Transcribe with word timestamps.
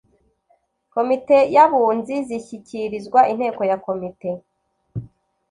Komite 0.93 1.37
y 1.55 1.57
Abunzi 1.63 2.15
zishyikirizwa 2.27 3.19
inteko 3.31 3.61
ya 3.69 3.77
Komite 3.85 4.29